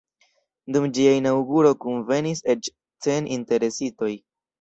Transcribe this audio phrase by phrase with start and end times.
[0.77, 2.71] Dum ĝia inaŭguro kunvenis eĉ
[3.07, 4.11] cent interesitoj.